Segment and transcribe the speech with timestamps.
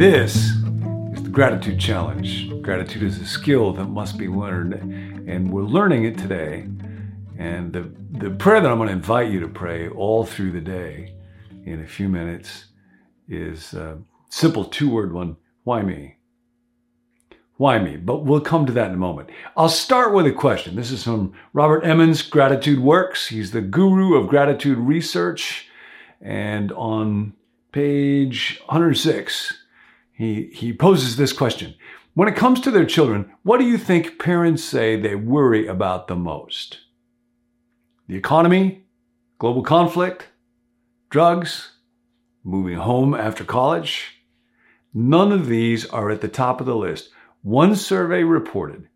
[0.00, 2.62] This is the Gratitude Challenge.
[2.62, 4.72] Gratitude is a skill that must be learned,
[5.28, 6.66] and we're learning it today.
[7.36, 10.60] And the, the prayer that I'm going to invite you to pray all through the
[10.62, 11.16] day
[11.66, 12.64] in a few minutes
[13.28, 13.98] is a
[14.30, 16.16] simple two word one Why me?
[17.58, 17.98] Why me?
[17.98, 19.28] But we'll come to that in a moment.
[19.54, 20.76] I'll start with a question.
[20.76, 23.28] This is from Robert Emmons, Gratitude Works.
[23.28, 25.68] He's the guru of gratitude research.
[26.22, 27.34] And on
[27.70, 29.59] page 106,
[30.20, 31.74] he, he poses this question
[32.12, 36.08] When it comes to their children, what do you think parents say they worry about
[36.08, 36.80] the most?
[38.06, 38.84] The economy,
[39.38, 40.28] global conflict,
[41.08, 41.70] drugs,
[42.44, 44.20] moving home after college?
[44.92, 47.08] None of these are at the top of the list.
[47.40, 48.88] One survey reported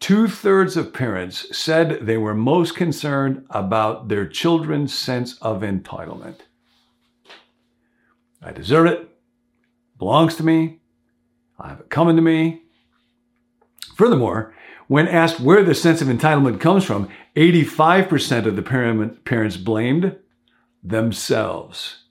[0.00, 6.40] two thirds of parents said they were most concerned about their children's sense of entitlement.
[8.42, 9.13] I deserve it,
[9.98, 10.80] belongs to me,
[11.58, 12.62] I have it coming to me.
[13.94, 14.54] Furthermore,
[14.86, 20.16] when asked where the sense of entitlement comes from, 85% of the parents blamed
[20.82, 22.04] themselves.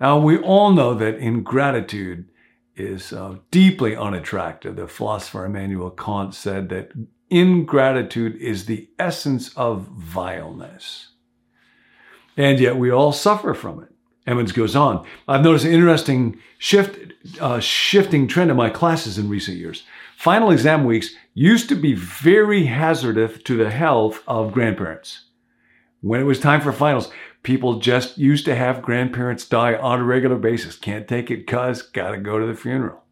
[0.00, 2.28] Now, we all know that ingratitude
[2.74, 4.76] is uh, deeply unattractive.
[4.76, 6.92] The philosopher Immanuel Kant said that
[7.30, 11.08] ingratitude is the essence of vileness.
[12.36, 13.91] And yet we all suffer from it.
[14.26, 15.06] Emmons goes on.
[15.26, 19.84] I've noticed an interesting shift, uh, shifting trend in my classes in recent years.
[20.16, 25.24] Final exam weeks used to be very hazardous to the health of grandparents.
[26.00, 27.10] When it was time for finals,
[27.42, 30.76] people just used to have grandparents die on a regular basis.
[30.76, 33.02] Can't take it cuz, gotta go to the funeral.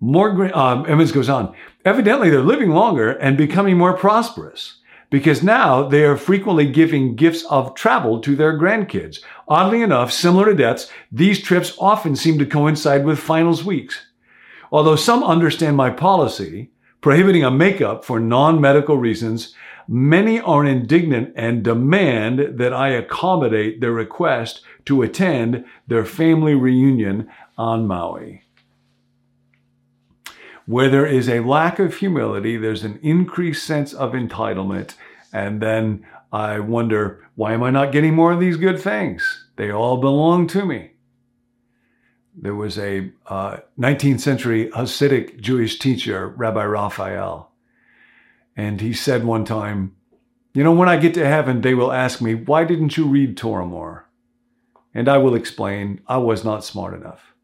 [0.00, 1.54] More, um, Emmons goes on.
[1.84, 4.78] Evidently, they're living longer and becoming more prosperous
[5.10, 9.20] because now they are frequently giving gifts of travel to their grandkids.
[9.48, 14.06] Oddly enough, similar to deaths, these trips often seem to coincide with finals weeks.
[14.70, 16.70] Although some understand my policy,
[17.00, 19.54] prohibiting a makeup for non-medical reasons,
[19.88, 27.30] many are indignant and demand that I accommodate their request to attend their family reunion
[27.56, 28.42] on Maui.
[30.66, 34.94] Where there is a lack of humility, there's an increased sense of entitlement.
[35.32, 39.46] And then I wonder, why am I not getting more of these good things?
[39.56, 40.92] They all belong to me.
[42.40, 47.50] There was a uh, 19th century Hasidic Jewish teacher, Rabbi Raphael,
[48.56, 49.96] and he said one time,
[50.54, 53.36] You know, when I get to heaven, they will ask me, Why didn't you read
[53.36, 54.08] Torah more?
[54.94, 57.34] And I will explain, I was not smart enough.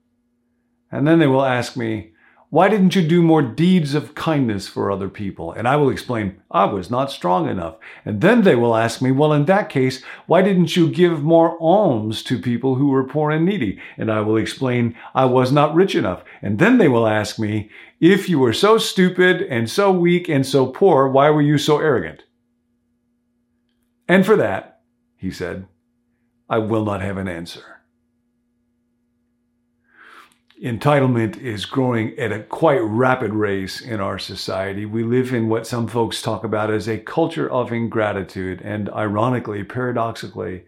[0.92, 2.13] And then they will ask me,
[2.54, 5.50] why didn't you do more deeds of kindness for other people?
[5.50, 7.78] And I will explain, I was not strong enough.
[8.04, 11.60] And then they will ask me, well, in that case, why didn't you give more
[11.60, 13.80] alms to people who were poor and needy?
[13.98, 16.22] And I will explain, I was not rich enough.
[16.42, 20.46] And then they will ask me, if you were so stupid and so weak and
[20.46, 22.22] so poor, why were you so arrogant?
[24.06, 24.78] And for that,
[25.16, 25.66] he said,
[26.48, 27.73] I will not have an answer
[30.64, 34.86] entitlement is growing at a quite rapid race in our society.
[34.86, 38.62] We live in what some folks talk about as a culture of ingratitude.
[38.62, 40.64] And ironically, paradoxically,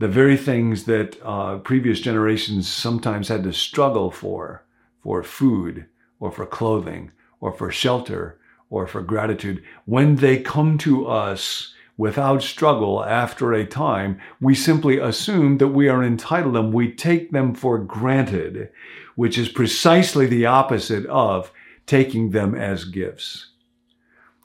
[0.00, 4.64] the very things that uh, previous generations sometimes had to struggle for,
[5.00, 5.86] for food
[6.18, 12.42] or for clothing or for shelter or for gratitude, when they come to us without
[12.42, 17.54] struggle after a time, we simply assume that we are entitled and we take them
[17.54, 18.70] for granted,
[19.14, 21.52] which is precisely the opposite of
[21.86, 23.50] taking them as gifts.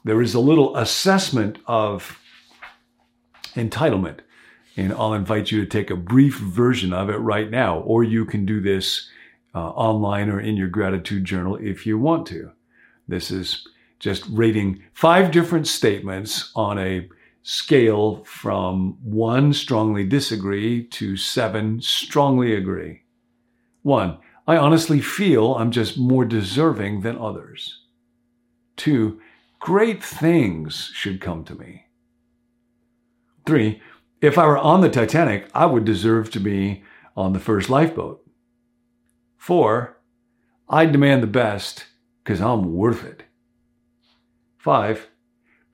[0.03, 2.19] There is a little assessment of
[3.55, 4.19] entitlement,
[4.77, 8.25] and I'll invite you to take a brief version of it right now, or you
[8.25, 9.09] can do this
[9.56, 12.51] uh, online or in your gratitude journal if you want to.
[13.07, 17.09] This is just rating five different statements on a
[17.41, 23.03] scale from one, strongly disagree, to seven, strongly agree.
[23.81, 27.83] One, I honestly feel I'm just more deserving than others.
[28.75, 29.21] Two,
[29.59, 31.86] great things should come to me.
[33.45, 33.81] Three,
[34.21, 36.83] if I were on the Titanic, I would deserve to be
[37.15, 38.25] on the first lifeboat.
[39.38, 39.97] Four,
[40.68, 41.86] I demand the best
[42.24, 43.24] because I'm worth it.
[44.57, 45.07] Five,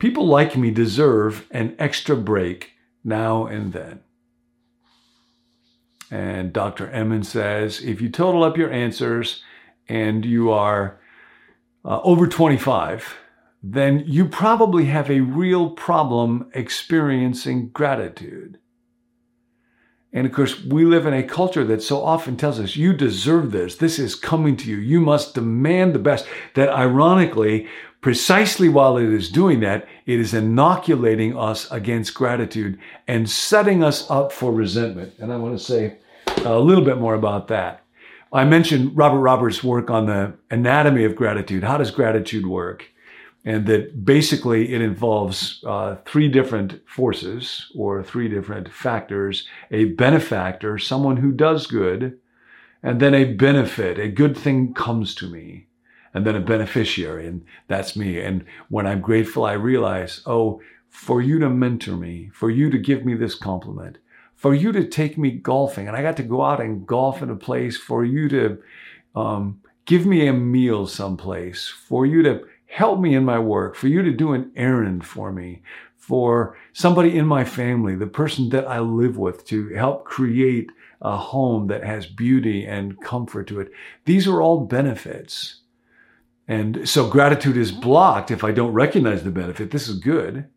[0.05, 2.73] People like me deserve an extra break
[3.03, 4.01] now and then.
[6.11, 6.91] And Dr.
[6.91, 9.41] Emmons says if you total up your answers
[9.89, 10.99] and you are
[11.83, 13.15] uh, over 25,
[13.63, 18.59] then you probably have a real problem experiencing gratitude.
[20.13, 23.51] And of course, we live in a culture that so often tells us, you deserve
[23.51, 23.75] this.
[23.75, 24.77] This is coming to you.
[24.77, 26.27] You must demand the best.
[26.53, 27.67] That ironically,
[28.05, 34.07] precisely while it is doing that, it is inoculating us against gratitude and setting us
[34.11, 35.11] up for resentment.
[35.17, 35.97] And I want to say
[36.45, 37.83] a little bit more about that.
[38.31, 41.63] I mentioned Robert Roberts' work on the anatomy of gratitude.
[41.63, 42.85] How does gratitude work?
[43.47, 50.79] and that basically it involves uh, three different forces or three different factors a benefactor,
[50.79, 52.17] someone who does good,
[52.81, 55.67] and then a benefit, a good thing comes to me,
[56.15, 58.21] and then a beneficiary, and that's me.
[58.21, 62.77] And when I'm grateful, I realize, oh, for you to mentor me, for you to
[62.77, 63.97] give me this compliment,
[64.35, 67.29] for you to take me golfing, and I got to go out and golf in
[67.29, 68.57] a place, for you to
[69.13, 73.89] um, give me a meal someplace, for you to help me in my work, for
[73.89, 75.62] you to do an errand for me,
[75.97, 80.71] for somebody in my family, the person that I live with, to help create
[81.01, 83.71] a home that has beauty and comfort to it.
[84.06, 85.62] These are all benefits.
[86.47, 89.71] And so gratitude is blocked if I don't recognize the benefit.
[89.71, 90.47] This is good.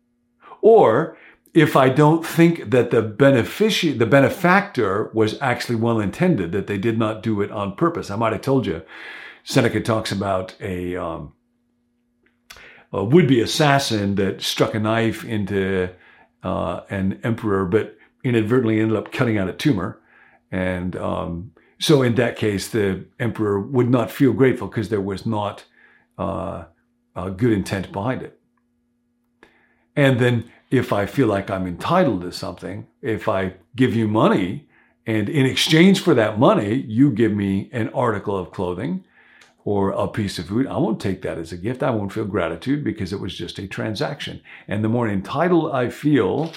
[0.61, 1.17] Or
[1.53, 6.77] if I don't think that the benefici- the benefactor was actually well intended, that they
[6.77, 8.11] did not do it on purpose.
[8.11, 8.83] I might have told you,
[9.43, 11.33] Seneca talks about a, um,
[12.93, 15.89] a would-be assassin that struck a knife into
[16.43, 19.99] uh, an emperor, but inadvertently ended up cutting out a tumor.
[20.51, 25.25] And um, so, in that case, the emperor would not feel grateful because there was
[25.25, 25.65] not
[26.19, 26.65] uh,
[27.15, 28.39] a good intent behind it.
[29.95, 34.69] And then, if I feel like I'm entitled to something, if I give you money,
[35.07, 39.03] and in exchange for that money, you give me an article of clothing,
[39.65, 41.83] or a piece of food, I won't take that as a gift.
[41.83, 44.41] I won't feel gratitude because it was just a transaction.
[44.67, 46.53] And the more entitled I feel,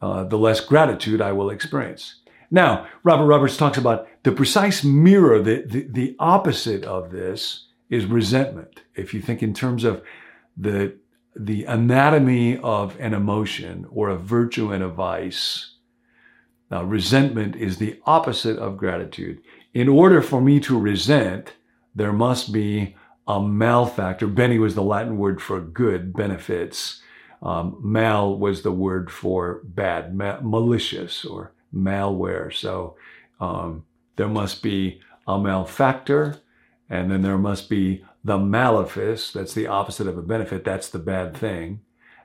[0.00, 2.16] uh, the less gratitude I will experience.
[2.50, 8.06] Now, Robert Roberts talks about the precise mirror, the, the, the opposite of this is
[8.06, 8.82] resentment.
[8.94, 10.02] If you think in terms of
[10.56, 10.96] the,
[11.34, 15.74] the anatomy of an emotion or a virtue and a vice,
[16.70, 19.40] now resentment is the opposite of gratitude.
[19.72, 21.54] In order for me to resent,
[21.94, 22.96] there must be
[23.26, 24.26] a malefactor.
[24.26, 27.02] Bene was the Latin word for good, benefits.
[27.42, 32.52] Um, mal was the word for bad, ma- malicious or malware.
[32.52, 32.96] So
[33.40, 33.84] um,
[34.16, 36.40] there must be a malefactor,
[36.88, 39.32] and then there must be the malefice.
[39.32, 40.64] That's the opposite of a benefit.
[40.64, 41.80] That's the bad thing.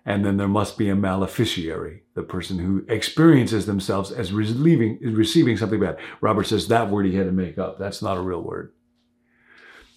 [0.05, 5.55] And then there must be a maleficiary, the person who experiences themselves as receiving, receiving
[5.55, 5.97] something bad.
[6.19, 7.79] Robert says that word he had to make up.
[7.79, 8.73] That's not a real word.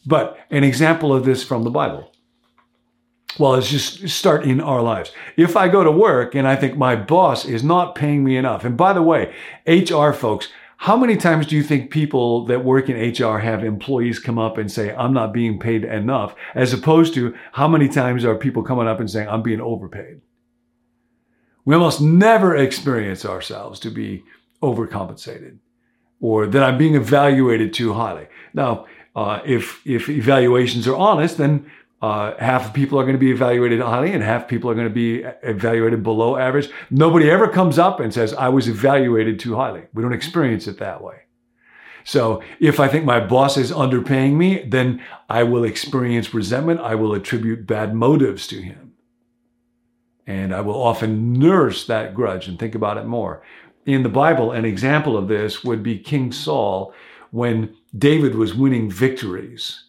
[0.06, 2.12] But an example of this from the Bible.
[3.38, 5.12] Well, let's just start in our lives.
[5.36, 8.64] If I go to work and I think my boss is not paying me enough,
[8.64, 9.34] and by the way,
[9.66, 10.48] HR folks,
[10.78, 14.58] how many times do you think people that work in HR have employees come up
[14.58, 18.62] and say, I'm not being paid enough, as opposed to how many times are people
[18.62, 20.20] coming up and saying, I'm being overpaid?
[21.64, 24.22] We almost never experience ourselves to be
[24.62, 25.58] overcompensated
[26.20, 28.26] or that I'm being evaluated too highly.
[28.54, 31.70] Now, uh, if if evaluations are honest, then
[32.02, 34.88] uh, half of people are going to be evaluated highly and half people are going
[34.88, 36.68] to be evaluated below average.
[36.90, 39.84] Nobody ever comes up and says, I was evaluated too highly.
[39.94, 41.22] We don't experience it that way.
[42.04, 46.80] So if I think my boss is underpaying me, then I will experience resentment.
[46.80, 48.92] I will attribute bad motives to him.
[50.26, 53.42] And I will often nurse that grudge and think about it more.
[53.86, 56.92] In the Bible, an example of this would be King Saul
[57.30, 59.85] when David was winning victories.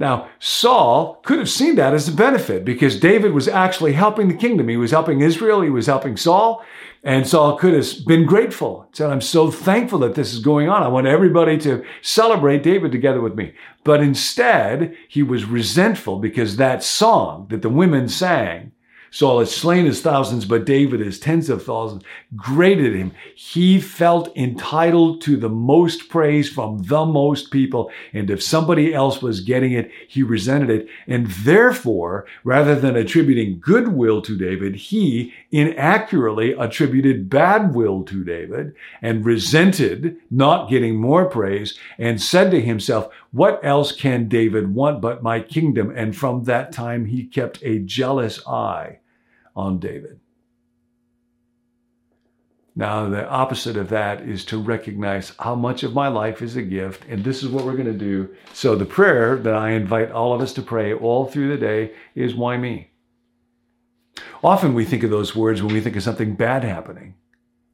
[0.00, 4.34] Now, Saul could have seen that as a benefit because David was actually helping the
[4.34, 4.68] kingdom.
[4.68, 6.64] He was helping Israel, he was helping Saul,
[7.04, 8.88] and Saul could have been grateful.
[8.92, 10.82] Said, I'm so thankful that this is going on.
[10.82, 13.52] I want everybody to celebrate David together with me.
[13.84, 18.72] But instead, he was resentful because that song that the women sang
[19.12, 22.04] Saul has slain his thousands, but David his tens of thousands,
[22.36, 23.12] grated him.
[23.34, 27.90] He felt entitled to the most praise from the most people.
[28.12, 30.88] And if somebody else was getting it, he resented it.
[31.08, 38.74] And therefore, rather than attributing goodwill to David, he inaccurately attributed bad will to David
[39.02, 45.00] and resented not getting more praise and said to himself, what else can David want
[45.00, 45.92] but my kingdom?
[45.94, 48.99] And from that time, he kept a jealous eye
[49.60, 50.20] on David.
[52.76, 56.62] Now, the opposite of that is to recognize how much of my life is a
[56.62, 58.34] gift, and this is what we're going to do.
[58.54, 61.92] So, the prayer that I invite all of us to pray all through the day
[62.14, 62.90] is why me?
[64.42, 67.14] Often we think of those words when we think of something bad happening.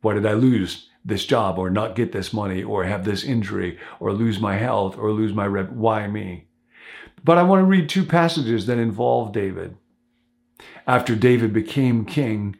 [0.00, 0.88] Why did I lose?
[1.06, 4.98] this job or not get this money or have this injury or lose my health
[4.98, 5.70] or lose my rep.
[5.70, 6.48] Why me?
[7.22, 9.76] But I want to read two passages that involve David.
[10.86, 12.56] After David became king,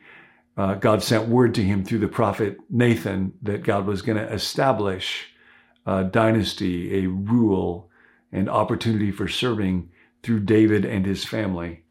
[0.56, 4.32] uh, God sent word to him through the prophet Nathan that God was going to
[4.32, 5.28] establish
[5.84, 7.90] a dynasty, a rule,
[8.32, 9.90] an opportunity for serving
[10.22, 11.84] through David and his family.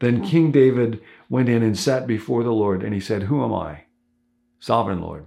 [0.00, 3.54] Then King David went in and sat before the Lord, and he said, Who am
[3.54, 3.84] I?
[4.60, 5.26] Sovereign Lord.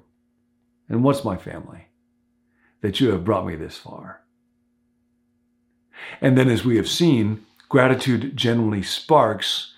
[0.87, 1.87] And what's my family?
[2.81, 4.21] That you have brought me this far.
[6.21, 9.73] And then, as we have seen, gratitude generally sparks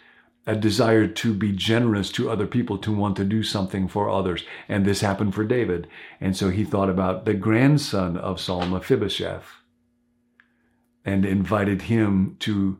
[0.49, 4.43] a desire to be generous to other people, to want to do something for others.
[4.67, 5.87] And this happened for David.
[6.19, 9.45] And so he thought about the grandson of Saul, Mephibosheth,
[11.05, 12.79] and invited him to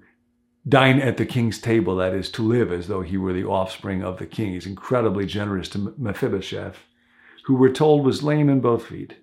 [0.68, 4.04] dine at the king's table, that is, to live as though he were the offspring
[4.04, 4.54] of the king.
[4.54, 6.80] He's incredibly generous to Mephibosheth,
[7.46, 9.14] who we're told was lame in both feet.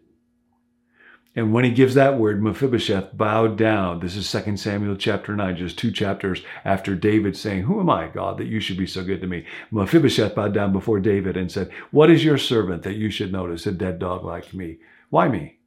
[1.37, 4.01] And when he gives that word, Mephibosheth bowed down.
[4.01, 8.09] This is 2 Samuel chapter 9, just two chapters after David saying, Who am I,
[8.09, 9.45] God, that you should be so good to me?
[9.71, 13.67] Mephibosheth bowed down before David and said, What is your servant that you should notice
[13.67, 14.79] a dead dog like me?
[15.11, 15.59] Why me?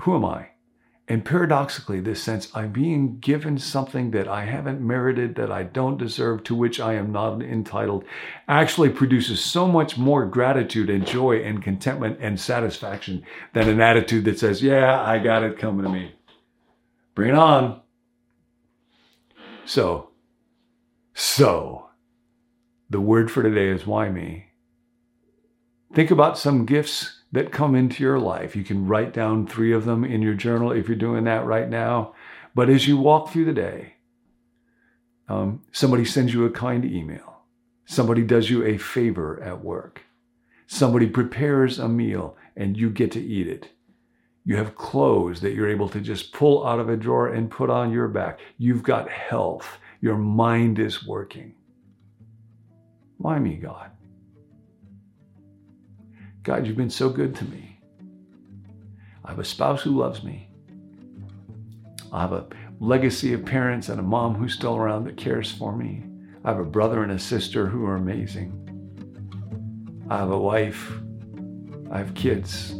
[0.00, 0.48] Who am I?
[1.10, 5.98] And paradoxically, this sense, I'm being given something that I haven't merited, that I don't
[5.98, 8.04] deserve, to which I am not entitled,
[8.46, 13.24] actually produces so much more gratitude and joy and contentment and satisfaction
[13.54, 16.14] than an attitude that says, Yeah, I got it coming to me.
[17.16, 17.80] Bring it on.
[19.64, 20.10] So,
[21.12, 21.88] so,
[22.88, 24.52] the word for today is why me?
[25.92, 28.56] Think about some gifts that come into your life.
[28.56, 31.68] You can write down three of them in your journal if you're doing that right
[31.68, 32.14] now.
[32.54, 33.94] But as you walk through the day,
[35.28, 37.42] um, somebody sends you a kind email,
[37.84, 40.02] somebody does you a favor at work,
[40.66, 43.70] somebody prepares a meal and you get to eat it.
[44.44, 47.70] You have clothes that you're able to just pull out of a drawer and put
[47.70, 48.40] on your back.
[48.58, 49.78] You've got health.
[50.00, 51.54] Your mind is working.
[53.18, 53.90] Why me, God?
[56.50, 57.78] God, you've been so good to me.
[59.24, 60.48] I have a spouse who loves me.
[62.12, 62.48] I have a
[62.80, 66.02] legacy of parents and a mom who's still around that cares for me.
[66.44, 68.50] I have a brother and a sister who are amazing.
[70.10, 70.92] I have a wife.
[71.88, 72.74] I have kids.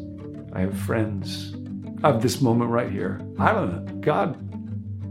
[0.53, 1.55] I have friends.
[2.03, 3.21] I have this moment right here.
[3.39, 3.95] I don't know.
[4.01, 4.37] God,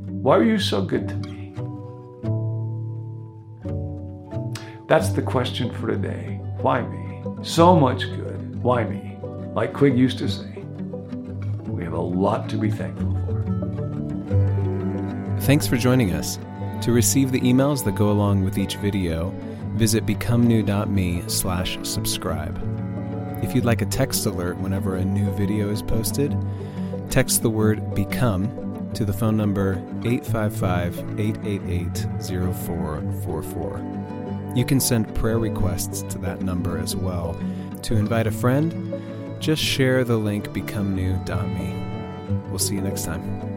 [0.09, 1.53] why are you so good to me?
[4.89, 6.41] That's the question for today.
[6.57, 7.23] Why me?
[7.41, 8.28] So much good.
[8.61, 9.17] Why me?
[9.55, 10.65] Like Quig used to say,
[11.65, 13.41] we have a lot to be thankful for.
[15.43, 16.37] Thanks for joining us.
[16.81, 19.33] To receive the emails that go along with each video,
[19.75, 22.61] visit becomenew.me slash subscribe.
[23.41, 26.35] If you'd like a text alert whenever a new video is posted,
[27.09, 34.53] text the word BECOME to the phone number 855 888 0444.
[34.53, 37.39] You can send prayer requests to that number as well
[37.83, 38.93] to invite a friend,
[39.39, 42.49] just share the link becomenew.me.
[42.49, 43.48] We'll see you next time.